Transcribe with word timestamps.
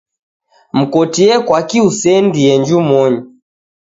Mkotie 0.77 1.35
kwaki 1.45 1.77
useendie 1.89 2.51
njumonyi. 2.61 3.19